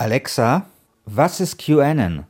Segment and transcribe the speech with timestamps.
[0.00, 0.64] Alexa,
[1.04, 2.24] was ist QAnon?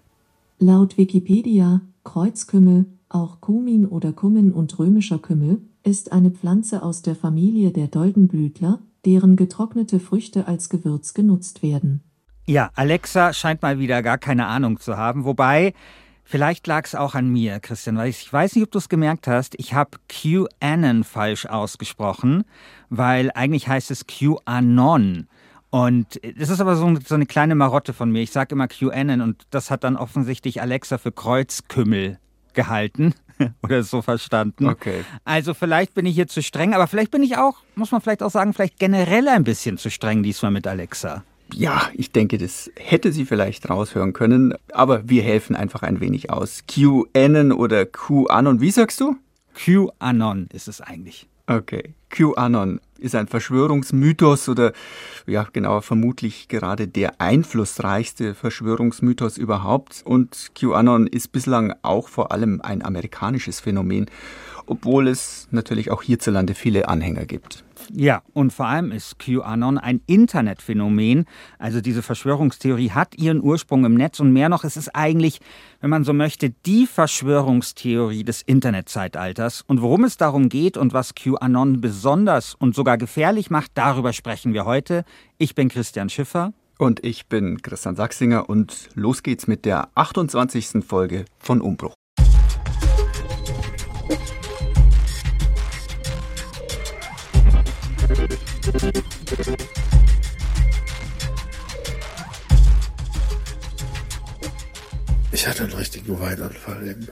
[0.58, 7.14] Laut Wikipedia, Kreuzkümmel, auch Kumin oder Kummin und römischer Kümmel, ist eine Pflanze aus der
[7.14, 12.02] Familie der Doldenblütler, deren getrocknete Früchte als Gewürz genutzt werden.
[12.44, 15.72] Ja, Alexa scheint mal wieder gar keine Ahnung zu haben, wobei
[16.24, 19.28] vielleicht lag es auch an mir, Christian, weil ich weiß nicht, ob du es gemerkt
[19.28, 22.42] hast, ich habe QAnon falsch ausgesprochen,
[22.88, 25.28] weil eigentlich heißt es QAnon.
[25.70, 28.22] Und das ist aber so, so eine kleine Marotte von mir.
[28.22, 32.18] Ich sage immer QAnon und das hat dann offensichtlich Alexa für Kreuzkümmel
[32.54, 33.14] gehalten
[33.62, 34.66] oder so verstanden.
[34.66, 35.04] Okay.
[35.24, 38.22] Also vielleicht bin ich hier zu streng, aber vielleicht bin ich auch, muss man vielleicht
[38.24, 41.22] auch sagen, vielleicht generell ein bisschen zu streng diesmal mit Alexa.
[41.54, 46.30] Ja, ich denke, das hätte sie vielleicht raushören können, aber wir helfen einfach ein wenig
[46.30, 46.64] aus.
[46.68, 49.16] QAnon oder QAnon, wie sagst du?
[49.54, 51.28] QAnon ist es eigentlich.
[51.46, 51.94] Okay.
[52.10, 54.72] QAnon ist ein Verschwörungsmythos oder
[55.26, 60.02] ja, genauer vermutlich gerade der einflussreichste Verschwörungsmythos überhaupt.
[60.04, 64.06] Und QAnon ist bislang auch vor allem ein amerikanisches Phänomen,
[64.70, 67.64] obwohl es natürlich auch hierzulande viele Anhänger gibt.
[67.92, 71.24] Ja, und vor allem ist QAnon ein Internetphänomen.
[71.58, 75.40] Also diese Verschwörungstheorie hat ihren Ursprung im Netz und mehr noch, es ist eigentlich,
[75.80, 79.64] wenn man so möchte, die Verschwörungstheorie des Internetzeitalters.
[79.66, 84.54] Und worum es darum geht und was QAnon besonders und sogar gefährlich macht, darüber sprechen
[84.54, 85.04] wir heute.
[85.36, 86.52] Ich bin Christian Schiffer.
[86.78, 90.84] Und ich bin Christian Sachsinger und los geht's mit der 28.
[90.86, 91.99] Folge von Umbruch.
[105.32, 107.08] Ich hatte einen richtigen Weinanfall eben.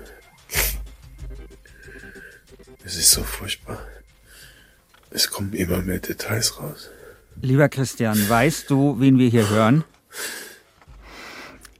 [2.84, 3.78] Es ist so furchtbar.
[5.10, 6.90] Es kommen immer mehr Details raus.
[7.40, 9.82] Lieber Christian, weißt du, wen wir hier hören?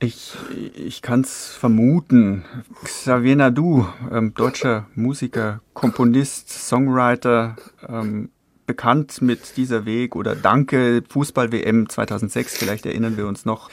[0.00, 0.32] Ich,
[0.74, 2.44] ich kann es vermuten.
[2.82, 7.56] Xavier Nadu, ähm, deutscher Musiker, Komponist, Songwriter,
[7.88, 8.30] ähm,
[8.68, 13.68] bekannt mit dieser Weg oder Danke Fußball-WM 2006, vielleicht erinnern wir uns noch.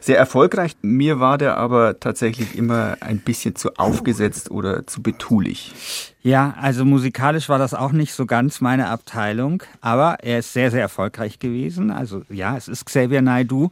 [0.00, 0.76] Sehr erfolgreich.
[0.80, 6.09] Mir war der aber tatsächlich immer ein bisschen zu aufgesetzt oder zu betulich.
[6.22, 10.70] Ja, also musikalisch war das auch nicht so ganz meine Abteilung, aber er ist sehr,
[10.70, 11.90] sehr erfolgreich gewesen.
[11.90, 13.70] Also ja, es ist Xavier Naidu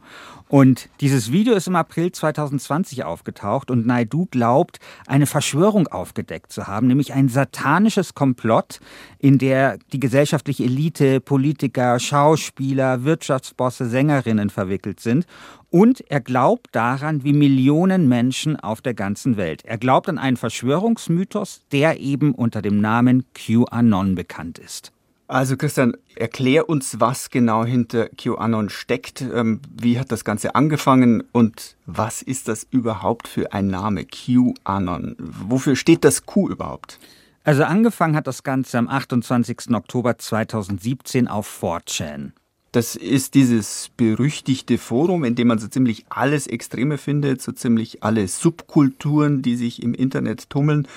[0.49, 6.65] und dieses Video ist im April 2020 aufgetaucht und Naidu glaubt, eine Verschwörung aufgedeckt zu
[6.65, 8.79] haben, nämlich ein satanisches Komplott,
[9.19, 15.27] in der die gesellschaftliche Elite, Politiker, Schauspieler, Wirtschaftsbosse, Sängerinnen verwickelt sind.
[15.69, 19.63] Und er glaubt daran, wie Millionen Menschen auf der ganzen Welt.
[19.65, 24.91] Er glaubt an einen Verschwörungsmythos, der eben unter dem Namen QAnon bekannt ist.
[25.27, 29.21] Also Christian, erklär uns, was genau hinter QAnon steckt.
[29.21, 34.05] Ähm, wie hat das Ganze angefangen und was ist das überhaupt für ein Name?
[34.05, 35.15] QAnon.
[35.19, 36.97] Wofür steht das Q überhaupt?
[37.43, 39.71] Also angefangen hat das Ganze am 28.
[39.71, 42.31] Oktober 2017 auf 4chan.
[42.71, 48.03] Das ist dieses berüchtigte Forum, in dem man so ziemlich alles Extreme findet, so ziemlich
[48.03, 50.87] alle Subkulturen, die sich im Internet tummeln.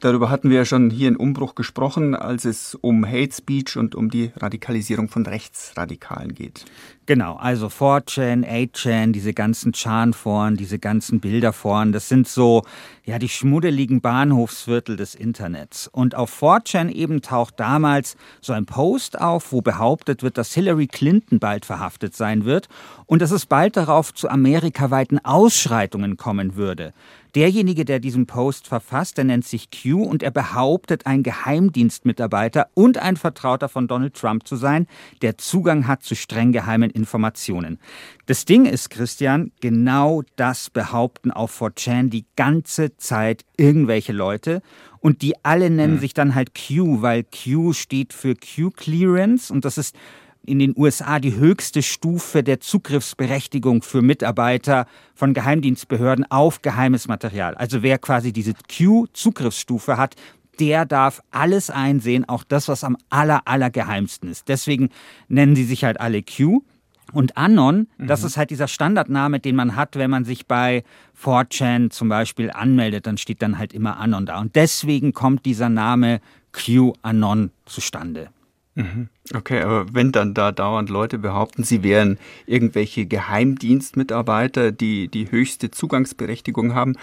[0.00, 3.94] Darüber hatten wir ja schon hier in Umbruch gesprochen, als es um Hate Speech und
[3.94, 6.64] um die Radikalisierung von Rechtsradikalen geht.
[7.10, 12.62] Genau, also 4chan, 8chan, diese ganzen Chan-Foren, diese ganzen Bilderforen, das sind so,
[13.04, 15.88] ja, die schmuddeligen Bahnhofsviertel des Internets.
[15.88, 20.86] Und auf 4chan eben taucht damals so ein Post auf, wo behauptet wird, dass Hillary
[20.86, 22.68] Clinton bald verhaftet sein wird
[23.06, 26.92] und dass es bald darauf zu amerikaweiten Ausschreitungen kommen würde.
[27.34, 32.98] Derjenige, der diesen Post verfasst, der nennt sich Q und er behauptet, ein Geheimdienstmitarbeiter und
[32.98, 34.86] ein Vertrauter von Donald Trump zu sein,
[35.22, 37.78] der Zugang hat zu streng geheimen Informationen.
[38.26, 44.62] Das Ding ist, Christian, genau das behaupten auf 4chan die ganze Zeit irgendwelche Leute
[45.00, 46.00] und die alle nennen hm.
[46.00, 49.94] sich dann halt Q, weil Q steht für Q-Clearance und das ist
[50.46, 57.54] in den USA die höchste Stufe der Zugriffsberechtigung für Mitarbeiter von Geheimdienstbehörden auf geheimes Material.
[57.54, 60.16] Also wer quasi diese Q-Zugriffsstufe hat,
[60.58, 64.48] der darf alles einsehen, auch das, was am aller, aller geheimsten ist.
[64.48, 64.90] Deswegen
[65.28, 66.62] nennen sie sich halt alle Q.
[67.12, 68.06] Und Anon, mhm.
[68.06, 70.84] das ist halt dieser Standardname, den man hat, wenn man sich bei
[71.20, 74.38] 4chan zum Beispiel anmeldet, dann steht dann halt immer Anon da.
[74.38, 76.20] Und deswegen kommt dieser Name
[76.52, 78.28] QAnon zustande.
[78.74, 79.08] Mhm.
[79.34, 85.70] Okay, aber wenn dann da dauernd Leute behaupten, sie wären irgendwelche Geheimdienstmitarbeiter, die die höchste
[85.70, 86.96] Zugangsberechtigung haben,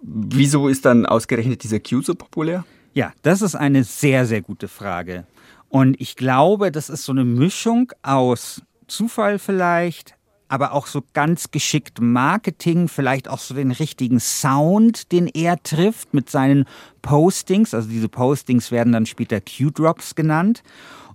[0.00, 2.64] wieso ist dann ausgerechnet dieser Q so populär?
[2.94, 5.26] Ja, das ist eine sehr, sehr gute Frage.
[5.68, 10.14] Und ich glaube, das ist so eine Mischung aus Zufall vielleicht,
[10.48, 16.14] aber auch so ganz geschickt Marketing, vielleicht auch so den richtigen Sound, den er trifft
[16.14, 16.64] mit seinen
[17.02, 17.74] Postings.
[17.74, 20.62] Also diese Postings werden dann später Q-Drops genannt.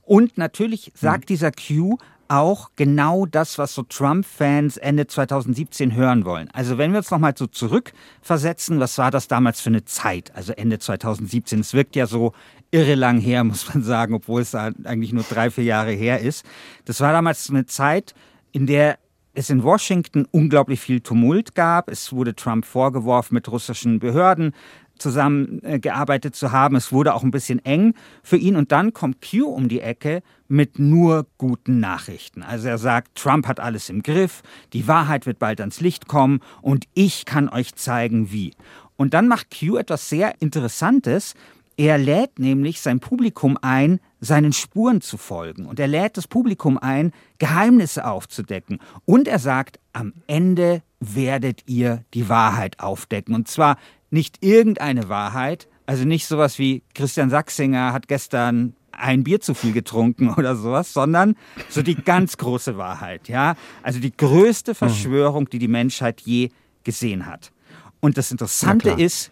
[0.02, 1.28] Und natürlich sagt mhm.
[1.28, 1.98] dieser Q
[2.28, 6.50] auch genau das, was so Trump-Fans Ende 2017 hören wollen.
[6.52, 10.54] Also wenn wir uns nochmal so zurückversetzen, was war das damals für eine Zeit, also
[10.54, 11.60] Ende 2017?
[11.60, 12.34] Es wirkt ja so
[12.72, 16.46] irre lang her, muss man sagen, obwohl es eigentlich nur drei, vier Jahre her ist.
[16.86, 18.14] Das war damals eine Zeit,
[18.52, 18.98] in der
[19.34, 21.90] es in Washington unglaublich viel Tumult gab.
[21.90, 24.54] Es wurde Trump vorgeworfen, mit russischen Behörden
[24.98, 26.76] zusammengearbeitet zu haben.
[26.76, 28.56] Es wurde auch ein bisschen eng für ihn.
[28.56, 32.44] Und dann kommt Q um die Ecke mit nur guten Nachrichten.
[32.44, 36.42] Also er sagt, Trump hat alles im Griff, die Wahrheit wird bald ans Licht kommen
[36.62, 38.54] und ich kann euch zeigen, wie.
[38.96, 41.34] Und dann macht Q etwas sehr Interessantes.
[41.76, 45.66] Er lädt nämlich sein Publikum ein, seinen Spuren zu folgen.
[45.66, 48.80] Und er lädt das Publikum ein, Geheimnisse aufzudecken.
[49.06, 53.36] Und er sagt, am Ende werdet ihr die Wahrheit aufdecken.
[53.36, 53.78] Und zwar
[54.10, 59.74] nicht irgendeine Wahrheit, also nicht sowas wie Christian Sachsinger hat gestern ein Bier zu viel
[59.74, 61.36] getrunken oder sowas, sondern
[61.70, 63.56] so die ganz große Wahrheit, ja?
[63.82, 64.76] Also die größte mhm.
[64.76, 66.50] Verschwörung, die die Menschheit je
[66.84, 67.52] gesehen hat.
[68.00, 69.32] Und das Interessante ist,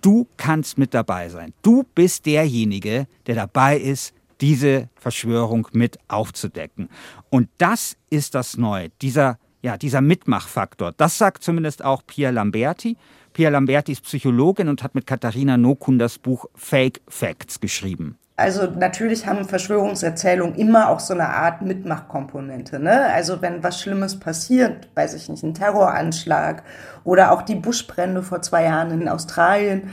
[0.00, 1.52] du kannst mit dabei sein.
[1.62, 6.88] Du bist derjenige, der dabei ist, diese Verschwörung mit aufzudecken.
[7.28, 10.92] Und das ist das Neue, dieser, ja, dieser Mitmachfaktor.
[10.96, 12.96] Das sagt zumindest auch Pierre Lamberti.
[13.32, 18.16] Pierre Lamberti ist Psychologin und hat mit Katharina Nokun das Buch Fake Facts geschrieben.
[18.40, 22.80] Also natürlich haben Verschwörungserzählungen immer auch so eine Art Mitmachkomponente.
[22.80, 23.12] Ne?
[23.12, 26.62] Also wenn was Schlimmes passiert, weiß ich nicht, ein Terroranschlag
[27.04, 29.92] oder auch die Buschbrände vor zwei Jahren in Australien,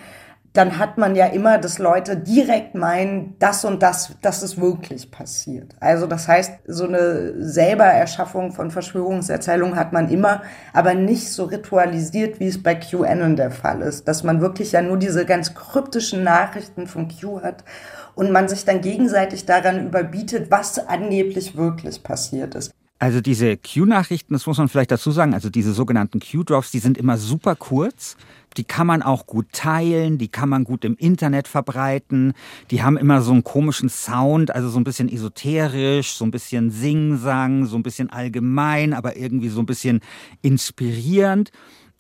[0.53, 5.11] dann hat man ja immer, dass Leute direkt meinen, das und das, das ist wirklich
[5.11, 5.75] passiert.
[5.79, 10.41] Also das heißt, so eine Selbererschaffung von Verschwörungserzählungen hat man immer,
[10.73, 14.81] aber nicht so ritualisiert, wie es bei QAnon der Fall ist, dass man wirklich ja
[14.81, 17.63] nur diese ganz kryptischen Nachrichten von Q hat
[18.15, 22.71] und man sich dann gegenseitig daran überbietet, was angeblich wirklich passiert ist.
[22.99, 26.97] Also diese Q-Nachrichten, das muss man vielleicht dazu sagen, also diese sogenannten Q-Drops, die sind
[26.97, 28.17] immer super kurz.
[28.55, 32.33] Die kann man auch gut teilen, die kann man gut im Internet verbreiten.
[32.71, 36.71] Die haben immer so einen komischen Sound, also so ein bisschen esoterisch, so ein bisschen
[36.71, 40.01] Sing-Sang, so ein bisschen allgemein, aber irgendwie so ein bisschen
[40.41, 41.51] inspirierend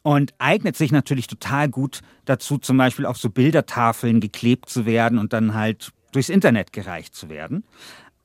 [0.03, 5.19] und eignet sich natürlich total gut dazu, zum Beispiel auf so Bildertafeln geklebt zu werden
[5.19, 7.65] und dann halt durchs Internet gereicht zu werden.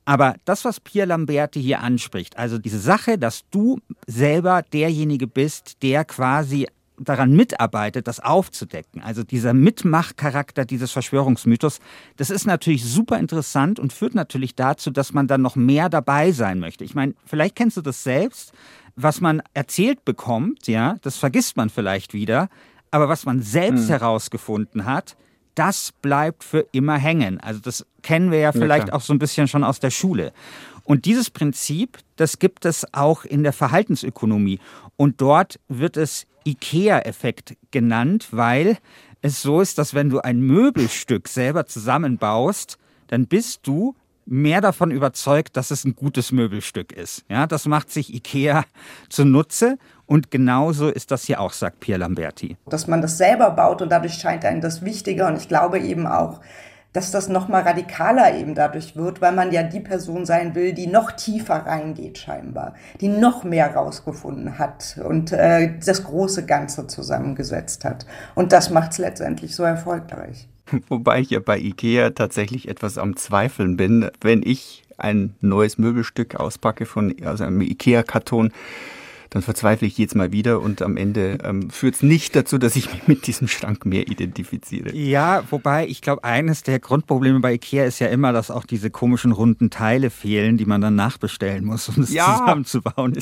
[0.05, 5.83] Aber das, was Pierre Lamberti hier anspricht, also diese Sache, dass du selber derjenige bist,
[5.83, 6.67] der quasi
[7.05, 9.03] daran mitarbeitet, das aufzudecken.
[9.03, 11.81] Also dieser Mitmachcharakter dieses Verschwörungsmythos,
[12.17, 16.33] das ist natürlich super interessant und führt natürlich dazu, dass man dann noch mehr dabei
[16.33, 16.85] sein möchte.
[16.85, 18.53] Ich meine, vielleicht kennst du das selbst,
[18.97, 22.49] was man erzählt bekommt, ja, das vergisst man vielleicht wieder,
[22.91, 23.89] aber was man selbst hm.
[23.89, 25.17] herausgefunden hat,
[25.55, 27.41] das bleibt für immer hängen.
[27.41, 30.33] Also das kennen wir ja vielleicht ja, auch so ein bisschen schon aus der Schule.
[30.85, 34.59] Und dieses Prinzip, das gibt es auch in der Verhaltensökonomie.
[34.97, 38.79] Und dort wird es IKEA-Effekt genannt, weil
[39.21, 43.95] es so ist, dass wenn du ein Möbelstück selber zusammenbaust, dann bist du
[44.27, 47.25] mehr davon überzeugt, dass es ein gutes Möbelstück ist.
[47.29, 48.65] Ja, das macht sich IKEA
[49.09, 52.57] zunutze und genauso ist das hier auch, sagt Pierre Lamberti.
[52.67, 56.07] Dass man das selber baut und dadurch scheint einem das wichtiger und ich glaube eben
[56.07, 56.41] auch,
[56.93, 60.73] dass das noch mal radikaler eben dadurch wird, weil man ja die Person sein will,
[60.73, 66.87] die noch tiefer reingeht scheinbar, die noch mehr rausgefunden hat und äh, das große Ganze
[66.87, 68.07] zusammengesetzt hat.
[68.35, 70.49] Und das macht es letztendlich so erfolgreich.
[70.89, 76.37] Wobei ich ja bei Ikea tatsächlich etwas am Zweifeln bin, wenn ich ein neues Möbelstück
[76.37, 78.53] auspacke von also einem Ikea-Karton
[79.33, 82.77] dann verzweifle ich jetzt mal wieder und am Ende ähm, führt es nicht dazu, dass
[82.77, 84.95] ich mich mit diesem Schrank mehr identifiziere.
[84.95, 88.91] Ja, wobei ich glaube, eines der Grundprobleme bei Ikea ist ja immer, dass auch diese
[88.91, 92.37] komischen runden Teile fehlen, die man dann nachbestellen muss, um es ja.
[92.37, 93.17] zusammenzubauen.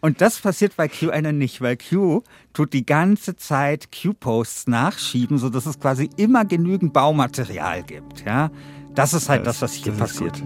[0.00, 5.66] Und das passiert bei QAnon nicht, weil Q tut die ganze Zeit Q-Posts nachschieben, sodass
[5.66, 8.24] es quasi immer genügend Baumaterial gibt.
[8.24, 8.52] Ja,
[8.94, 10.40] das ist halt das, das was hier passiert.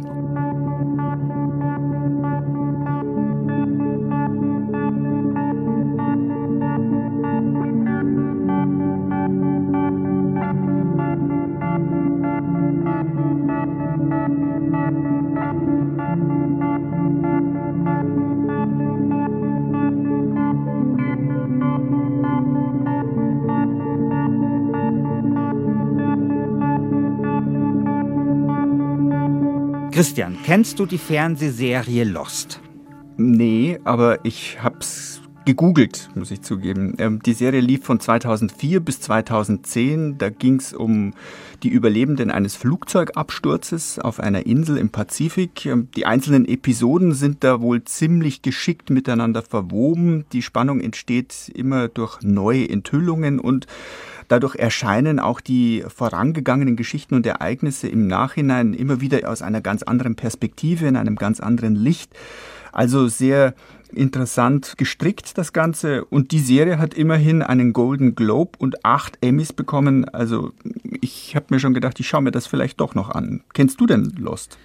[30.01, 32.63] Christian, kennst du die Fernsehserie Lost?
[33.19, 35.20] Nee, aber ich hab's
[35.51, 36.95] gegoogelt, muss ich zugeben.
[36.99, 40.17] Ähm, die Serie lief von 2004 bis 2010.
[40.17, 41.13] Da ging's um
[41.65, 45.67] die Überlebenden eines Flugzeugabsturzes auf einer Insel im Pazifik.
[45.67, 50.25] Ähm, die einzelnen Episoden sind da wohl ziemlich geschickt miteinander verwoben.
[50.33, 53.67] Die Spannung entsteht immer durch neue Enthüllungen und
[54.29, 59.83] Dadurch erscheinen auch die vorangegangenen Geschichten und Ereignisse im Nachhinein immer wieder aus einer ganz
[59.83, 62.13] anderen Perspektive, in einem ganz anderen Licht.
[62.71, 63.55] Also sehr
[63.93, 69.53] interessant gestrickt das Ganze und die Serie hat immerhin einen Golden Globe und acht Emmys
[69.53, 70.09] bekommen.
[70.09, 70.53] Also
[71.01, 73.43] ich habe mir schon gedacht, ich schaue mir das vielleicht doch noch an.
[73.53, 74.59] Kennst du denn Lost?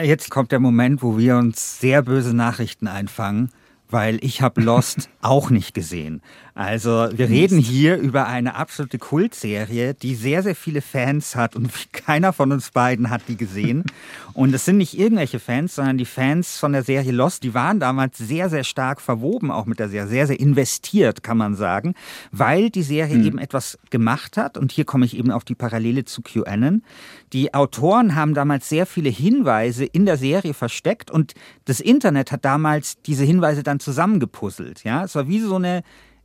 [0.00, 3.50] Jetzt kommt der Moment, wo wir uns sehr böse Nachrichten einfangen
[3.90, 6.20] weil ich habe Lost auch nicht gesehen.
[6.54, 11.70] Also wir reden hier über eine absolute Kultserie, die sehr, sehr viele Fans hat und
[11.92, 13.84] keiner von uns beiden hat die gesehen.
[14.38, 17.80] Und es sind nicht irgendwelche Fans, sondern die Fans von der Serie Lost, die waren
[17.80, 21.94] damals sehr, sehr stark verwoben, auch mit der Serie, sehr, sehr investiert, kann man sagen,
[22.30, 23.26] weil die Serie hm.
[23.26, 24.56] eben etwas gemacht hat.
[24.56, 26.84] Und hier komme ich eben auf die Parallele zu QAnon.
[27.32, 32.44] Die Autoren haben damals sehr viele Hinweise in der Serie versteckt und das Internet hat
[32.44, 34.84] damals diese Hinweise dann zusammengepuzzelt.
[34.84, 35.82] Ja, es war wie so eine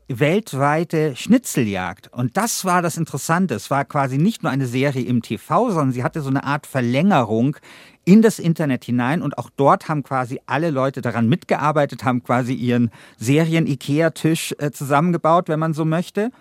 [0.07, 2.11] weltweite Schnitzeljagd.
[2.13, 3.55] Und das war das Interessante.
[3.55, 6.67] Es war quasi nicht nur eine Serie im TV, sondern sie hatte so eine Art
[6.67, 7.57] Verlängerung
[8.05, 9.21] in das Internet hinein.
[9.21, 15.47] Und auch dort haben quasi alle Leute daran mitgearbeitet, haben quasi ihren Serien-Ikea-Tisch äh, zusammengebaut,
[15.47, 16.31] wenn man so möchte.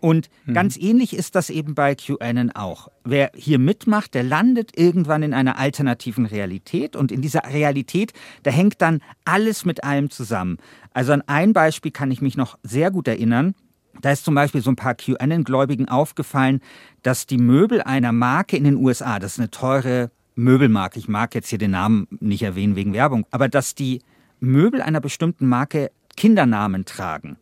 [0.00, 0.52] Und mhm.
[0.52, 2.88] ganz ähnlich ist das eben bei QAnon auch.
[3.04, 8.50] Wer hier mitmacht, der landet irgendwann in einer alternativen Realität und in dieser Realität, da
[8.50, 10.58] hängt dann alles mit allem zusammen.
[10.92, 13.54] Also an ein Beispiel kann ich mich noch sehr gut erinnern.
[14.02, 16.60] Da ist zum Beispiel so ein paar QAnon-Gläubigen aufgefallen,
[17.02, 21.34] dass die Möbel einer Marke in den USA, das ist eine teure Möbelmarke, ich mag
[21.34, 24.02] jetzt hier den Namen nicht erwähnen wegen Werbung, aber dass die
[24.40, 27.36] Möbel einer bestimmten Marke Kindernamen tragen.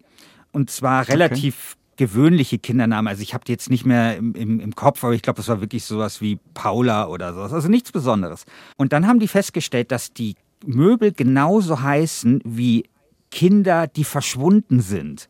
[0.52, 3.08] Und zwar relativ gewöhnliche Kindernamen.
[3.08, 5.48] Also ich habe die jetzt nicht mehr im, im, im Kopf, aber ich glaube, es
[5.48, 7.52] war wirklich sowas wie Paula oder sowas.
[7.52, 8.44] Also nichts Besonderes.
[8.76, 12.84] Und dann haben die festgestellt, dass die Möbel genauso heißen wie
[13.30, 15.28] Kinder, die verschwunden sind.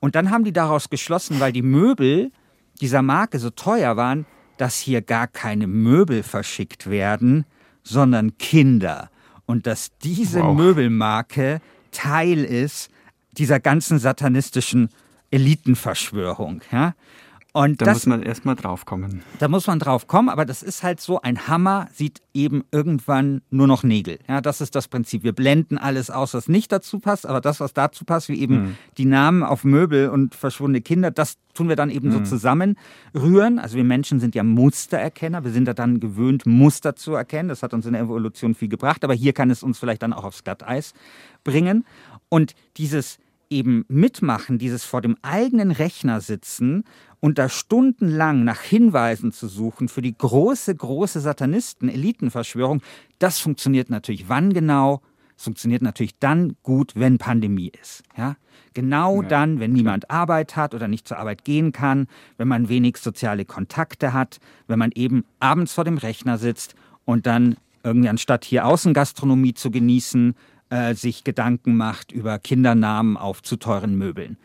[0.00, 2.30] Und dann haben die daraus geschlossen, weil die Möbel
[2.80, 4.26] dieser Marke so teuer waren,
[4.58, 7.44] dass hier gar keine Möbel verschickt werden,
[7.82, 9.10] sondern Kinder.
[9.46, 10.56] Und dass diese wow.
[10.56, 11.60] Möbelmarke
[11.92, 12.90] Teil ist
[13.32, 14.90] dieser ganzen satanistischen
[15.30, 16.62] Elitenverschwörung.
[16.72, 16.94] Ja?
[17.56, 19.22] Und da das, muss man erstmal drauf kommen.
[19.38, 23.40] Da muss man drauf kommen, aber das ist halt so, ein Hammer sieht eben irgendwann
[23.48, 24.18] nur noch Nägel.
[24.28, 25.22] Ja, das ist das Prinzip.
[25.22, 28.56] Wir blenden alles aus, was nicht dazu passt, aber das, was dazu passt, wie eben
[28.56, 28.76] hm.
[28.98, 32.26] die Namen auf Möbel und verschwundene Kinder, das tun wir dann eben hm.
[32.26, 33.58] so zusammenrühren.
[33.58, 35.42] Also wir Menschen sind ja Mustererkenner.
[35.42, 37.48] Wir sind da dann gewöhnt, Muster zu erkennen.
[37.48, 40.12] Das hat uns in der Evolution viel gebracht, aber hier kann es uns vielleicht dann
[40.12, 40.92] auch aufs Glatteis
[41.42, 41.86] bringen.
[42.28, 43.16] Und dieses
[43.50, 46.84] eben mitmachen, dieses vor dem eigenen Rechner sitzen
[47.20, 52.82] und da stundenlang nach Hinweisen zu suchen für die große, große Satanisten-Elitenverschwörung,
[53.18, 55.00] das funktioniert natürlich wann genau?
[55.36, 58.02] Es funktioniert natürlich dann gut, wenn Pandemie ist.
[58.16, 58.36] Ja?
[58.72, 62.06] Genau ja, dann, wenn niemand Arbeit hat oder nicht zur Arbeit gehen kann,
[62.38, 66.74] wenn man wenig soziale Kontakte hat, wenn man eben abends vor dem Rechner sitzt
[67.04, 70.34] und dann irgendwie anstatt hier Außengastronomie zu genießen,
[70.70, 74.36] äh, sich Gedanken macht über Kindernamen auf zu teuren Möbeln.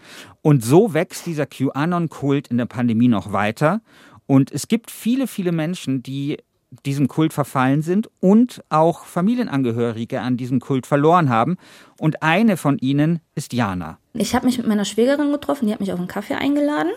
[0.42, 3.82] Und so wächst dieser QAnon-Kult in der Pandemie noch weiter.
[4.28, 6.38] Und es gibt viele, viele Menschen, die
[6.86, 11.58] diesem Kult verfallen sind und auch Familienangehörige an diesem Kult verloren haben.
[12.00, 13.98] Und eine von ihnen ist Jana.
[14.13, 16.92] Ich habe mich mit meiner Schwägerin getroffen, die hat mich auf einen Kaffee eingeladen.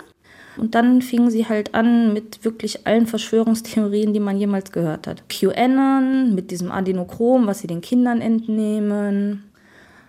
[0.56, 5.28] Und dann fingen sie halt an mit wirklich allen Verschwörungstheorien, die man jemals gehört hat.
[5.28, 9.44] QAnon mit diesem Adenochrom, was sie den Kindern entnehmen.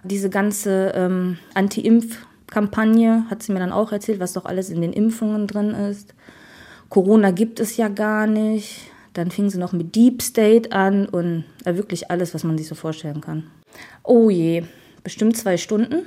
[0.03, 4.93] Diese ganze ähm, Anti-Impf-Kampagne hat sie mir dann auch erzählt, was doch alles in den
[4.93, 6.13] Impfungen drin ist.
[6.89, 8.91] Corona gibt es ja gar nicht.
[9.13, 12.67] Dann fing sie noch mit Deep State an und äh, wirklich alles, was man sich
[12.67, 13.45] so vorstellen kann.
[14.03, 14.63] Oh je,
[15.03, 16.03] bestimmt zwei Stunden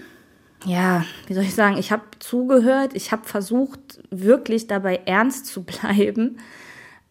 [0.65, 5.63] ja, wie soll ich sagen, ich habe zugehört, ich habe versucht, wirklich dabei ernst zu
[5.65, 6.39] bleiben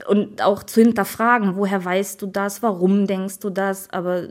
[0.07, 4.27] und auch zu hinterfragen, woher weißt du das, warum denkst du das, aber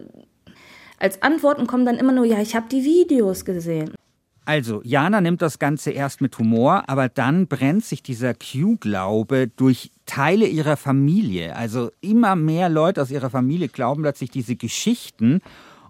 [0.98, 3.94] als Antworten kommen dann immer nur, ja, ich habe die Videos gesehen.
[4.46, 9.90] Also, Jana nimmt das Ganze erst mit Humor, aber dann brennt sich dieser Q-Glaube durch
[10.06, 11.56] Teile ihrer Familie.
[11.56, 15.40] Also immer mehr Leute aus ihrer Familie glauben plötzlich diese Geschichten.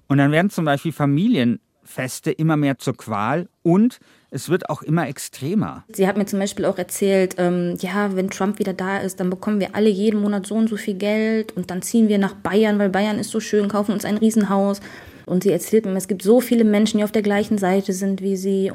[0.08, 3.98] Und dann werden zum Beispiel Familien Feste immer mehr zur Qual und
[4.30, 5.84] es wird auch immer extremer.
[5.92, 9.30] Sie hat mir zum Beispiel auch erzählt, ähm, ja, wenn Trump wieder da ist, dann
[9.30, 12.34] bekommen wir alle jeden Monat so und so viel Geld und dann ziehen wir nach
[12.34, 14.80] Bayern, weil Bayern ist so schön, kaufen uns ein Riesenhaus.
[15.24, 18.20] Und sie erzählt mir, es gibt so viele Menschen, die auf der gleichen Seite sind
[18.20, 18.72] wie sie.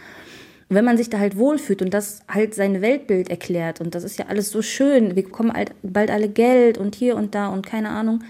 [0.69, 4.17] wenn man sich da halt wohlfühlt und das halt sein Weltbild erklärt und das ist
[4.17, 7.65] ja alles so schön, wir bekommen halt bald alle Geld und hier und da und
[7.65, 8.23] keine Ahnung,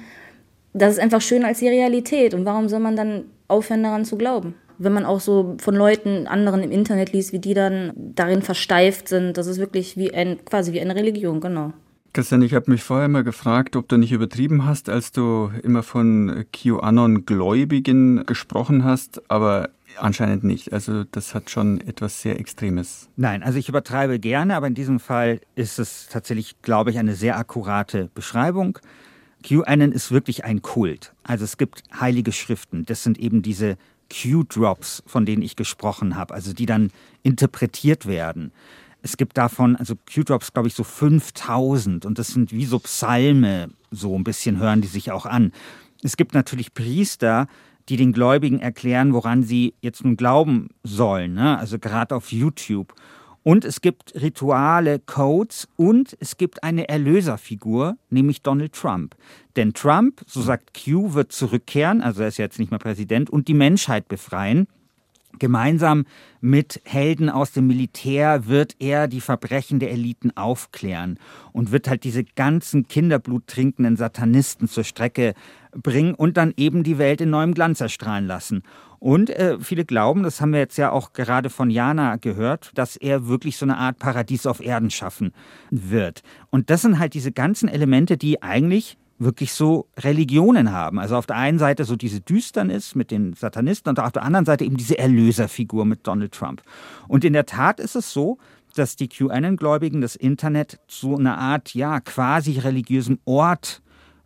[0.74, 2.34] das ist einfach schöner als die Realität.
[2.34, 4.56] Und warum soll man dann aufhören, daran zu glauben?
[4.84, 9.08] Wenn man auch so von Leuten, anderen im Internet liest, wie die dann darin versteift
[9.08, 11.74] sind, das ist wirklich wie ein, quasi wie eine Religion, genau.
[12.14, 15.82] Christian, ich habe mich vorher mal gefragt, ob du nicht übertrieben hast, als du immer
[15.82, 20.74] von QAnon-Gläubigen gesprochen hast, aber anscheinend nicht.
[20.74, 23.08] Also das hat schon etwas sehr Extremes.
[23.16, 27.16] Nein, also ich übertreibe gerne, aber in diesem Fall ist es tatsächlich, glaube ich, eine
[27.16, 28.80] sehr akkurate Beschreibung.
[29.44, 31.14] QAnon ist wirklich ein Kult.
[31.24, 32.86] Also es gibt heilige Schriften.
[32.86, 33.78] Das sind eben diese
[34.12, 36.92] Q-Drops, von denen ich gesprochen habe, also die dann
[37.24, 38.52] interpretiert werden.
[39.02, 43.70] Es gibt davon, also Q-Drops, glaube ich, so 5000 und das sind wie so Psalme,
[43.90, 45.52] so ein bisschen hören die sich auch an.
[46.04, 47.48] Es gibt natürlich Priester,
[47.90, 51.58] die den Gläubigen erklären, woran sie jetzt nun glauben sollen, ne?
[51.58, 52.94] also gerade auf YouTube.
[53.44, 59.16] Und es gibt Rituale, Codes und es gibt eine Erlöserfigur, nämlich Donald Trump.
[59.56, 63.48] Denn Trump, so sagt Q, wird zurückkehren, also er ist jetzt nicht mehr Präsident, und
[63.48, 64.68] die Menschheit befreien.
[65.40, 66.06] Gemeinsam
[66.40, 71.18] mit Helden aus dem Militär wird er die Verbrechen der Eliten aufklären
[71.52, 75.34] und wird halt diese ganzen Kinderblut trinkenden Satanisten zur Strecke
[75.72, 78.64] bringen und dann eben die Welt in neuem Glanz erstrahlen lassen.
[79.00, 82.96] Und äh, viele glauben, das haben wir jetzt ja auch gerade von Jana gehört, dass
[82.96, 85.34] er wirklich so eine Art Paradies auf Erden schaffen
[85.72, 86.22] wird.
[86.52, 91.00] Und das sind halt diese ganzen Elemente, die eigentlich wirklich so Religionen haben.
[91.00, 94.46] Also auf der einen Seite so diese Düsternis mit den Satanisten und auf der anderen
[94.46, 96.62] Seite eben diese Erlöserfigur mit Donald Trump.
[97.08, 98.38] Und in der Tat ist es so,
[98.76, 103.81] dass die QAnon-Gläubigen das Internet zu einer Art, ja, quasi religiösen Ort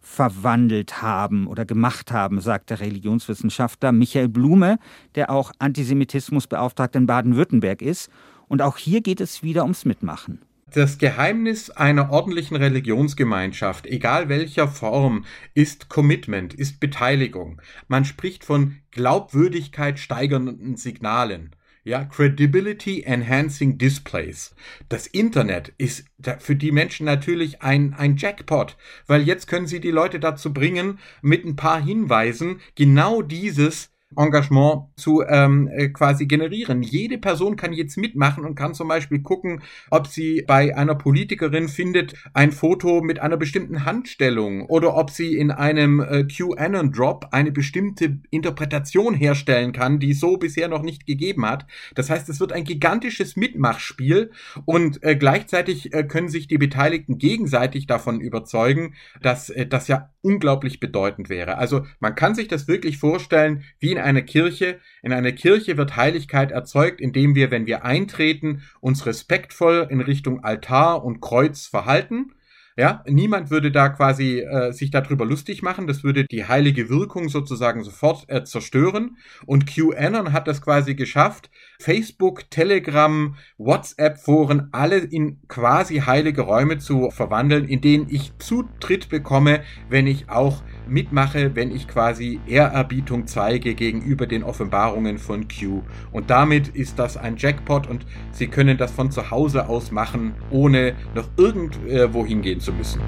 [0.05, 4.77] verwandelt haben oder gemacht haben, sagt der Religionswissenschaftler Michael Blume,
[5.15, 8.09] der auch Antisemitismusbeauftragter in Baden-Württemberg ist.
[8.47, 10.41] Und auch hier geht es wieder ums Mitmachen.
[10.71, 17.61] Das Geheimnis einer ordentlichen Religionsgemeinschaft, egal welcher Form, ist Commitment, ist Beteiligung.
[17.87, 21.55] Man spricht von Glaubwürdigkeit steigernden Signalen.
[21.87, 24.55] Ja, Credibility Enhancing Displays.
[24.89, 26.05] Das Internet ist
[26.39, 30.97] für die Menschen natürlich ein, ein Jackpot, weil jetzt können sie die Leute dazu bringen,
[31.21, 36.83] mit ein paar Hinweisen genau dieses Engagement zu ähm, äh, quasi generieren.
[36.83, 41.67] Jede Person kann jetzt mitmachen und kann zum Beispiel gucken, ob sie bei einer Politikerin
[41.67, 47.51] findet ein Foto mit einer bestimmten Handstellung oder ob sie in einem äh, QAnon-Drop eine
[47.51, 51.65] bestimmte Interpretation herstellen kann, die so bisher noch nicht gegeben hat.
[51.95, 54.31] Das heißt, es wird ein gigantisches Mitmachspiel
[54.65, 60.11] und äh, gleichzeitig äh, können sich die Beteiligten gegenseitig davon überzeugen, dass äh, das ja
[60.21, 61.57] unglaublich bedeutend wäre.
[61.57, 64.79] Also man kann sich das wirklich vorstellen wie in einer Kirche.
[65.01, 70.43] In einer Kirche wird Heiligkeit erzeugt, indem wir, wenn wir eintreten, uns respektvoll in Richtung
[70.43, 72.31] Altar und Kreuz verhalten.
[72.77, 75.87] Ja, niemand würde da quasi äh, sich darüber lustig machen.
[75.87, 79.15] Das würde die heilige Wirkung sozusagen sofort äh, zerstören.
[79.45, 87.11] Und QAnon hat das quasi geschafft, Facebook, Telegram, WhatsApp-Foren alle in quasi heilige Räume zu
[87.11, 93.75] verwandeln, in denen ich Zutritt bekomme, wenn ich auch mitmache, wenn ich quasi Ehrerbietung zeige
[93.75, 95.83] gegenüber den Offenbarungen von Q.
[96.11, 100.33] Und damit ist das ein Jackpot und Sie können das von zu Hause aus machen,
[100.49, 103.01] ohne noch irgendwo hingehen zu müssen.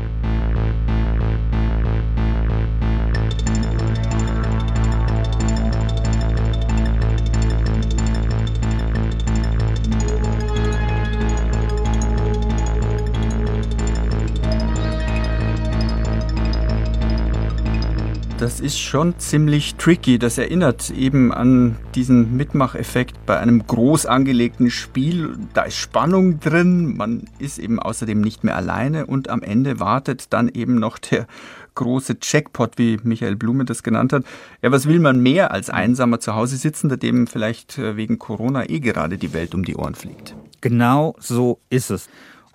[18.37, 20.19] Das ist schon ziemlich tricky.
[20.19, 25.35] Das erinnert eben an diesen Mitmacheffekt bei einem groß angelegten Spiel.
[25.55, 30.33] Da ist Spannung drin, man ist eben außerdem nicht mehr alleine und am Ende wartet
[30.33, 31.25] dann eben noch der
[31.73, 34.23] große Jackpot, wie Michael Blume das genannt hat.
[34.61, 38.69] Ja, was will man mehr als einsamer zu Hause sitzen, dem vielleicht äh, wegen Corona
[38.69, 40.35] eh gerade die Welt um die Ohren fliegt?
[40.61, 42.07] Genau so ist es.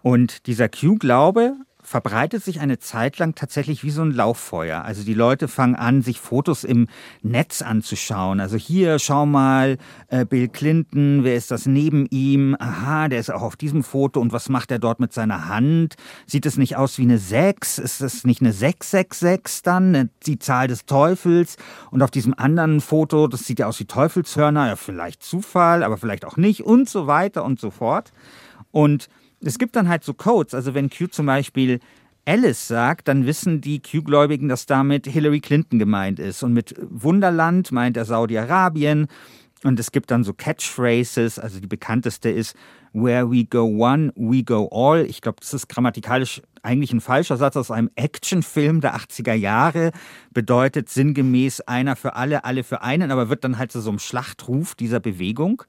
[0.03, 1.55] Und dieser Q-Glaube
[1.93, 4.83] verbreitet sich eine Zeit lang tatsächlich wie so ein Lauffeuer.
[4.83, 6.89] Also die Leute fangen an, sich Fotos im
[7.21, 8.41] Netz anzuschauen.
[8.41, 9.77] Also hier, schau mal,
[10.09, 12.57] äh, Bill Clinton, wer ist das neben ihm?
[12.59, 15.97] Aha, der ist auch auf diesem Foto und was macht er dort mit seiner Hand?
[16.27, 17.79] Sieht es nicht aus wie eine 6?
[17.79, 20.09] Ist das nicht eine 666 dann?
[20.25, 21.59] Die Zahl des Teufels?
[21.91, 25.99] Und auf diesem anderen Foto, das sieht ja aus wie Teufelshörner, ja vielleicht Zufall, aber
[25.99, 28.13] vielleicht auch nicht und so weiter und so fort.
[28.71, 29.11] Und
[29.43, 31.81] es gibt dann halt so Codes, also wenn Q zum Beispiel
[32.25, 36.43] Alice sagt, dann wissen die Q-Gläubigen, dass damit Hillary Clinton gemeint ist.
[36.43, 39.09] Und mit Wunderland meint er Saudi-Arabien.
[39.65, 42.57] Und es gibt dann so Catchphrases, also die bekannteste ist
[42.93, 45.05] Where we go one, we go all.
[45.07, 49.93] Ich glaube, das ist grammatikalisch eigentlich ein falscher Satz aus einem Actionfilm der 80er Jahre,
[50.33, 53.99] bedeutet sinngemäß einer für alle, alle für einen, aber wird dann halt zu so einem
[53.99, 55.63] Schlachtruf dieser Bewegung.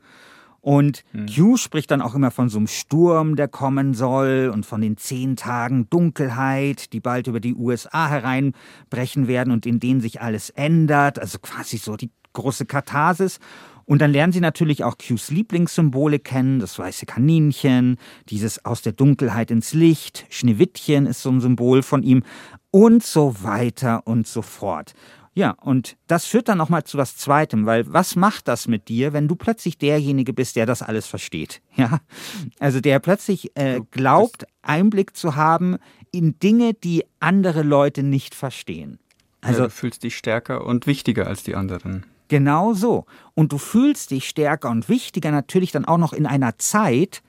[0.64, 1.26] Und hm.
[1.28, 4.96] Q spricht dann auch immer von so einem Sturm, der kommen soll und von den
[4.96, 10.52] zehn Tagen Dunkelheit, die bald über die USA hereinbrechen werden und in denen sich alles
[10.52, 11.20] ändert.
[11.20, 13.40] Also quasi so die große Katharsis.
[13.84, 17.98] Und dann lernen sie natürlich auch Qs Lieblingssymbole kennen, das weiße Kaninchen,
[18.30, 22.24] dieses aus der Dunkelheit ins Licht, Schneewittchen ist so ein Symbol von ihm
[22.72, 24.94] und so weiter und so fort.
[25.36, 29.14] Ja, und das führt dann nochmal zu was Zweitem, weil was macht das mit dir,
[29.14, 31.62] wenn du plötzlich derjenige bist, der das alles versteht?
[31.76, 32.02] Ja,
[32.60, 35.78] also der plötzlich äh, glaubt, Einblick zu haben
[36.12, 39.00] in Dinge, die andere Leute nicht verstehen.
[39.42, 42.06] Also ja, du fühlst dich stärker und wichtiger als die anderen.
[42.28, 43.06] Genau so.
[43.34, 47.24] Und du fühlst dich stärker und wichtiger natürlich dann auch noch in einer Zeit,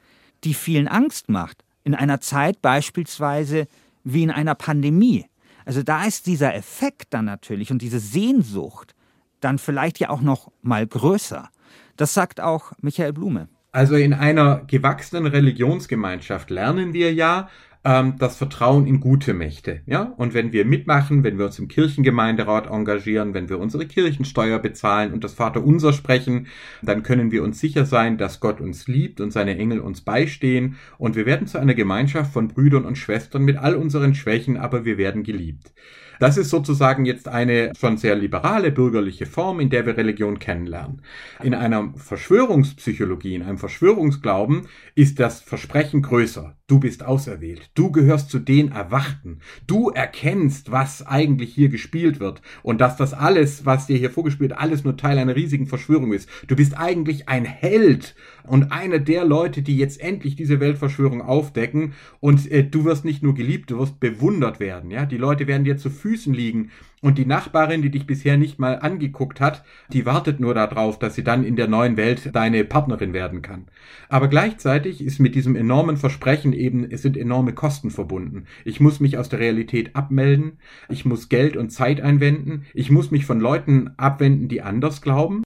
[0.45, 1.65] die vielen Angst macht.
[1.83, 3.67] In einer Zeit beispielsweise
[4.05, 5.27] wie in einer Pandemie.
[5.65, 8.95] Also da ist dieser Effekt dann natürlich und diese Sehnsucht
[9.41, 11.49] dann vielleicht ja auch noch mal größer.
[11.97, 13.49] Das sagt auch Michael Blume.
[13.73, 17.49] Also in einer gewachsenen Religionsgemeinschaft lernen wir ja,
[17.85, 19.83] ähm, das Vertrauen in gute Mächte.
[19.87, 20.15] Ja?
[20.17, 25.13] Und wenn wir mitmachen, wenn wir uns im Kirchengemeinderat engagieren, wenn wir unsere Kirchensteuer bezahlen
[25.13, 26.47] und das Vaterunser sprechen,
[26.83, 30.77] dann können wir uns sicher sein, dass Gott uns liebt und seine Engel uns beistehen
[30.99, 34.85] und wir werden zu einer Gemeinschaft von Brüdern und Schwestern mit all unseren Schwächen, aber
[34.85, 35.73] wir werden geliebt.
[36.19, 41.03] Das ist sozusagen jetzt eine schon sehr liberale bürgerliche Form, in der wir Religion kennenlernen.
[41.43, 46.57] In einer Verschwörungspsychologie, in einem Verschwörungsglauben ist das Versprechen größer.
[46.67, 47.71] Du bist auserwählt.
[47.75, 49.41] Du gehörst zu den Erwachten.
[49.67, 54.53] Du erkennst, was eigentlich hier gespielt wird und dass das alles, was dir hier vorgespielt,
[54.53, 56.29] alles nur Teil einer riesigen Verschwörung ist.
[56.47, 58.15] Du bist eigentlich ein Held
[58.47, 63.23] und einer der Leute, die jetzt endlich diese Weltverschwörung aufdecken und äh, du wirst nicht
[63.23, 65.07] nur geliebt, du wirst bewundert werden, ja?
[65.07, 66.71] Die Leute werden dir zu Füßen liegen
[67.05, 71.15] und die Nachbarin, die dich bisher nicht mal angeguckt hat, die wartet nur darauf, dass
[71.15, 73.67] sie dann in der neuen Welt deine Partnerin werden kann.
[74.09, 78.45] Aber gleichzeitig ist mit diesem enormen Versprechen eben, es sind enorme Kosten verbunden.
[78.65, 83.11] Ich muss mich aus der Realität abmelden, ich muss Geld und Zeit einwenden, ich muss
[83.11, 85.44] mich von Leuten abwenden, die anders glauben.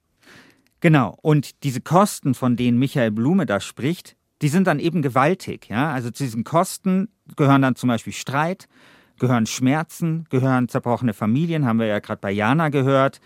[0.80, 5.68] Genau, und diese Kosten, von denen Michael Blume da spricht, die sind dann eben gewaltig.
[5.68, 5.92] Ja?
[5.92, 8.68] Also zu diesen Kosten gehören dann zum Beispiel Streit,
[9.18, 13.20] gehören Schmerzen, gehören zerbrochene Familien, haben wir ja gerade bei Jana gehört.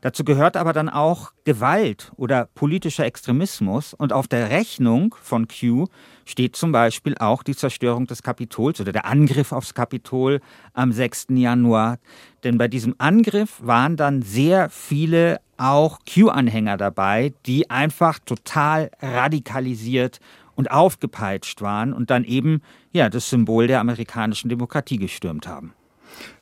[0.00, 3.94] Dazu gehört aber dann auch Gewalt oder politischer Extremismus.
[3.94, 5.86] Und auf der Rechnung von Q
[6.24, 10.40] steht zum Beispiel auch die Zerstörung des Kapitols oder der Angriff aufs Kapitol
[10.74, 11.28] am 6.
[11.30, 11.98] Januar.
[12.44, 20.20] Denn bei diesem Angriff waren dann sehr viele auch Q-Anhänger dabei, die einfach total radikalisiert
[20.54, 25.74] und aufgepeitscht waren und dann eben ja das Symbol der amerikanischen Demokratie gestürmt haben.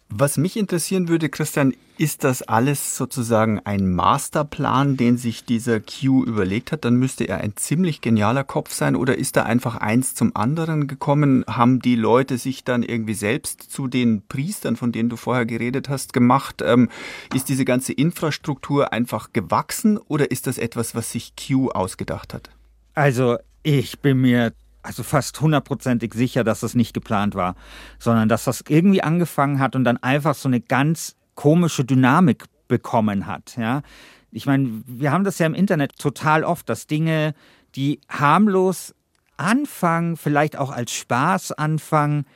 [0.09, 6.25] Was mich interessieren würde, Christian, ist das alles sozusagen ein Masterplan, den sich dieser Q
[6.25, 6.85] überlegt hat?
[6.85, 10.87] Dann müsste er ein ziemlich genialer Kopf sein oder ist da einfach eins zum anderen
[10.87, 11.45] gekommen?
[11.47, 15.89] Haben die Leute sich dann irgendwie selbst zu den Priestern, von denen du vorher geredet
[15.89, 16.63] hast, gemacht?
[16.65, 16.89] Ähm,
[17.33, 22.51] ist diese ganze Infrastruktur einfach gewachsen oder ist das etwas, was sich Q ausgedacht hat?
[22.95, 24.53] Also ich bin mir
[24.85, 27.57] also fast hundertprozentig sicher, dass das nicht geplant war,
[27.99, 33.27] sondern dass das irgendwie angefangen hat und dann einfach so eine ganz komische Dynamik bekommen
[33.27, 33.57] hat.
[33.57, 33.83] Ja,
[34.31, 37.35] ich meine, wir haben das ja im Internet total oft, dass Dinge,
[37.75, 38.95] die harmlos
[39.37, 42.27] anfangen, vielleicht auch als Spaß anfangen,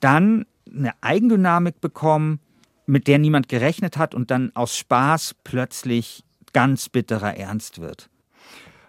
[0.00, 2.40] dann eine Eigendynamik bekommen,
[2.86, 8.08] mit der niemand gerechnet hat und dann aus Spaß plötzlich ganz bitterer Ernst wird.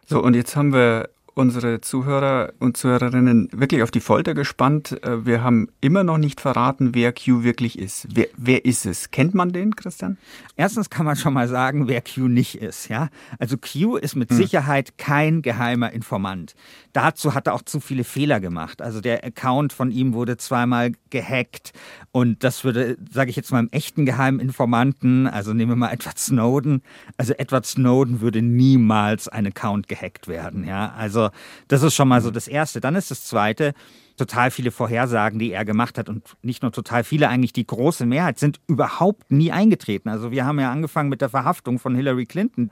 [0.06, 1.10] So, und jetzt haben wir
[1.40, 5.02] unsere Zuhörer und Zuhörerinnen wirklich auf die Folter gespannt.
[5.04, 8.08] Äh, wir haben immer noch nicht verraten, wer Q wirklich ist.
[8.14, 9.10] Wer, wer ist es?
[9.10, 10.18] Kennt man den, Christian?
[10.58, 12.90] Erstens kann man schon mal sagen, wer Q nicht ist.
[12.90, 13.08] Ja?
[13.40, 14.36] Also Q ist mit hm.
[14.36, 16.56] Sicherheit kein geheimer Informant.
[16.92, 18.82] Dazu hat er auch zu viele Fehler gemacht.
[18.82, 21.72] Also der Account von ihm wurde zweimal gehackt
[22.12, 25.94] und das würde, sage ich jetzt mal, im echten geheimen Informanten, also nehmen wir mal
[25.94, 26.82] Edward Snowden,
[27.16, 30.66] also Edward Snowden würde niemals ein Account gehackt werden.
[30.66, 30.94] Ja?
[30.98, 31.29] Also
[31.68, 32.34] das ist schon mal so mhm.
[32.34, 32.80] das Erste.
[32.82, 33.74] Dann ist das Zweite,
[34.20, 38.06] total viele Vorhersagen, die er gemacht hat und nicht nur total viele, eigentlich die große
[38.06, 40.10] Mehrheit sind überhaupt nie eingetreten.
[40.10, 42.70] Also wir haben ja angefangen mit der Verhaftung von Hillary Clinton,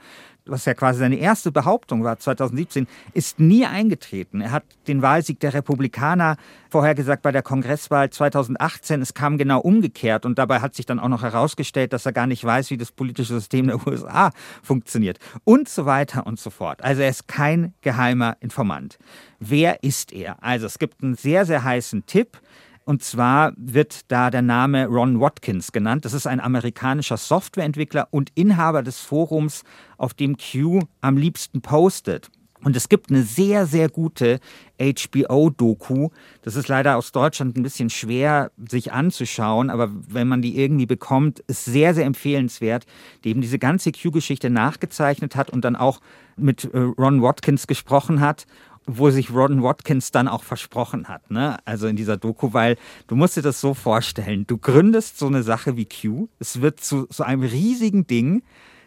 [0.49, 4.41] was ja quasi seine erste Behauptung war 2017, ist nie eingetreten.
[4.41, 6.37] Er hat den Wahlsieg der Republikaner
[6.69, 9.01] vorhergesagt bei der Kongresswahl 2018.
[9.01, 12.27] Es kam genau umgekehrt und dabei hat sich dann auch noch herausgestellt, dass er gar
[12.27, 14.31] nicht weiß, wie das politische System der USA
[14.63, 16.83] funktioniert und so weiter und so fort.
[16.83, 18.97] Also er ist kein geheimer Informant.
[19.39, 20.43] Wer ist er?
[20.43, 22.39] Also es gibt einen sehr, sehr heißen Tipp.
[22.87, 26.05] Und zwar wird da der Name Ron Watkins genannt.
[26.05, 29.63] Das ist ein amerikanischer Softwareentwickler und Inhaber des Forums,
[29.97, 32.29] auf dem Q am liebsten postet.
[32.63, 34.39] Und es gibt eine sehr, sehr gute
[34.79, 36.11] HBO-Doku.
[36.43, 40.85] Das ist leider aus Deutschland ein bisschen schwer sich anzuschauen, aber wenn man die irgendwie
[40.85, 42.85] bekommt, ist sehr, sehr empfehlenswert,
[43.25, 45.99] die eben diese ganze Q-Geschichte nachgezeichnet hat und dann auch
[46.37, 48.45] mit äh, Ron Watkins gesprochen hat
[48.87, 51.57] wo sich Ron Watkins dann auch versprochen hat, ne?
[51.65, 55.43] Also in dieser Doku, weil du musst dir das so vorstellen, du gründest so eine
[55.43, 58.43] Sache wie Q, es wird zu so einem riesigen Ding,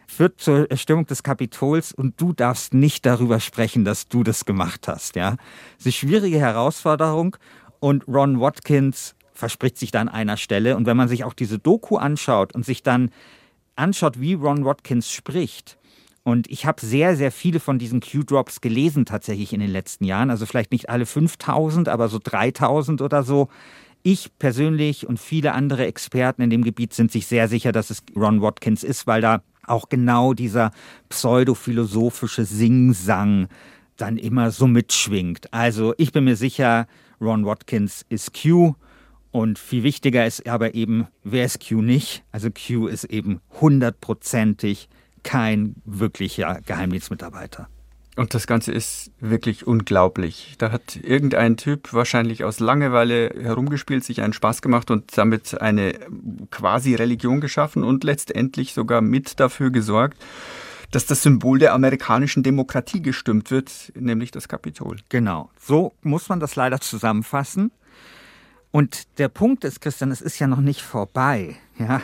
[0.09, 4.89] führt zur Erstimmung des Kapitols und du darfst nicht darüber sprechen, dass du das gemacht
[4.89, 5.33] hast, ja?
[5.33, 5.39] Das
[5.81, 7.37] ist eine schwierige Herausforderung
[7.79, 11.59] und Ron Watkins verspricht sich da an einer Stelle und wenn man sich auch diese
[11.59, 13.11] Doku anschaut und sich dann
[13.77, 15.79] anschaut, wie Ron Watkins spricht,
[16.23, 20.31] und ich habe sehr, sehr viele von diesen Q-Drops gelesen tatsächlich in den letzten Jahren.
[20.31, 23.49] Also vielleicht nicht alle 5000, aber so 3000 oder so.
[24.03, 28.03] Ich persönlich und viele andere Experten in dem Gebiet sind sich sehr sicher, dass es
[28.17, 30.73] Ron Watkins ist, weil da auch genau dieser
[31.09, 33.49] pseudophilosophische Singsang
[33.97, 35.53] dann immer so mitschwingt.
[35.53, 36.87] Also ich bin mir sicher,
[37.21, 38.75] Ron Watkins ist Q.
[39.33, 42.25] Und viel wichtiger ist aber eben, wer ist Q nicht?
[42.33, 44.89] Also Q ist eben hundertprozentig
[45.23, 47.69] kein wirklicher Geheimdienstmitarbeiter.
[48.17, 50.57] Und das Ganze ist wirklich unglaublich.
[50.59, 55.95] Da hat irgendein Typ wahrscheinlich aus Langeweile herumgespielt, sich einen Spaß gemacht und damit eine
[56.51, 60.19] quasi Religion geschaffen und letztendlich sogar mit dafür gesorgt,
[60.91, 64.99] dass das Symbol der amerikanischen Demokratie gestimmt wird, nämlich das Kapitol.
[65.09, 67.71] Genau, so muss man das leider zusammenfassen.
[68.73, 71.57] Und der Punkt ist, Christian, es ist ja noch nicht vorbei.
[71.79, 72.03] Ja,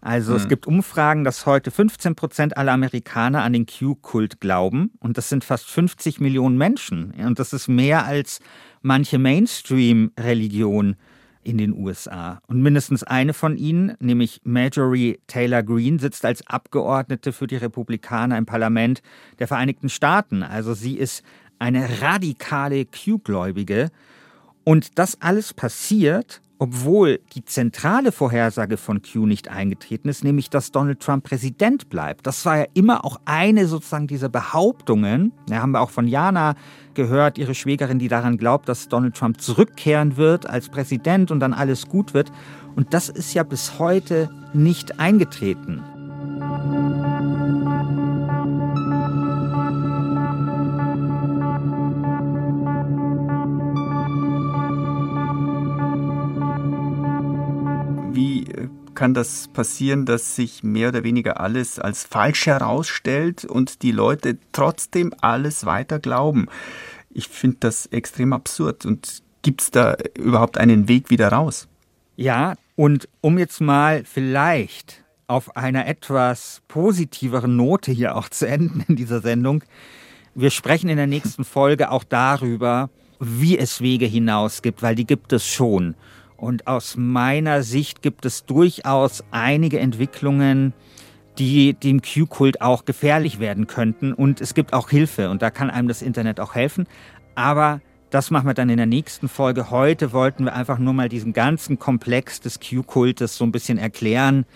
[0.00, 0.40] also hm.
[0.40, 4.92] es gibt Umfragen, dass heute 15 Prozent aller Amerikaner an den Q-Kult glauben.
[4.98, 7.12] Und das sind fast 50 Millionen Menschen.
[7.12, 8.40] Und das ist mehr als
[8.82, 10.96] manche Mainstream-Religion
[11.44, 12.40] in den USA.
[12.46, 18.36] Und mindestens eine von ihnen, nämlich Marjorie Taylor Greene, sitzt als Abgeordnete für die Republikaner
[18.36, 19.02] im Parlament
[19.38, 20.42] der Vereinigten Staaten.
[20.42, 21.22] Also sie ist
[21.58, 23.90] eine radikale Q-Gläubige.
[24.68, 30.72] Und das alles passiert, obwohl die zentrale Vorhersage von Q nicht eingetreten ist, nämlich dass
[30.72, 32.26] Donald Trump Präsident bleibt.
[32.26, 35.32] Das war ja immer auch eine sozusagen dieser Behauptungen.
[35.46, 36.54] Da haben wir auch von Jana
[36.92, 41.54] gehört, ihre Schwägerin, die daran glaubt, dass Donald Trump zurückkehren wird als Präsident und dann
[41.54, 42.30] alles gut wird.
[42.76, 45.82] Und das ist ja bis heute nicht eingetreten.
[58.98, 64.38] Kann das passieren, dass sich mehr oder weniger alles als falsch herausstellt und die Leute
[64.50, 66.48] trotzdem alles weiter glauben.
[67.08, 68.84] Ich finde das extrem absurd.
[68.86, 71.68] Und gibt es da überhaupt einen Weg wieder raus?
[72.16, 78.84] Ja, und um jetzt mal vielleicht auf einer etwas positiveren Note hier auch zu enden
[78.88, 79.62] in dieser Sendung.
[80.34, 85.06] Wir sprechen in der nächsten Folge auch darüber, wie es Wege hinaus gibt, weil die
[85.06, 85.94] gibt es schon.
[86.38, 90.72] Und aus meiner Sicht gibt es durchaus einige Entwicklungen,
[91.36, 94.12] die dem Q-Kult auch gefährlich werden könnten.
[94.12, 96.86] Und es gibt auch Hilfe und da kann einem das Internet auch helfen.
[97.34, 99.70] Aber das machen wir dann in der nächsten Folge.
[99.70, 104.46] Heute wollten wir einfach nur mal diesen ganzen Komplex des Q-Kultes so ein bisschen erklären,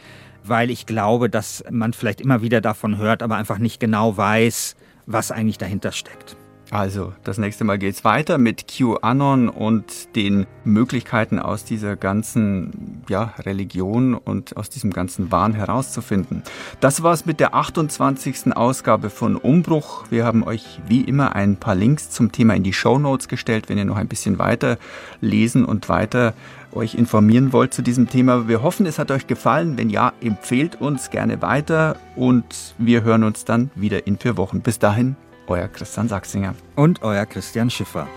[0.45, 4.77] weil ich glaube, dass man vielleicht immer wieder davon hört, aber einfach nicht genau weiß,
[5.07, 6.37] was eigentlich dahinter steckt.
[6.73, 13.35] Also, das nächste Mal geht's weiter mit QAnon und den Möglichkeiten aus dieser ganzen ja,
[13.41, 16.43] Religion und aus diesem ganzen Wahn herauszufinden.
[16.81, 18.57] Das war's mit der 28.
[18.57, 20.05] Ausgabe von Umbruch.
[20.09, 23.69] Wir haben euch wie immer ein paar Links zum Thema in die Show Notes gestellt,
[23.69, 24.79] wenn ihr noch ein bisschen weiter
[25.21, 26.33] lesen und weiter
[26.73, 28.49] euch informieren wollt zu diesem Thema.
[28.49, 29.77] Wir hoffen, es hat euch gefallen.
[29.77, 34.63] Wenn ja, empfehlt uns gerne weiter und wir hören uns dann wieder in vier Wochen.
[34.63, 35.17] Bis dahin,
[35.53, 36.55] euer Christian Sachsinger.
[36.77, 38.09] Und euer Christian Schiffer.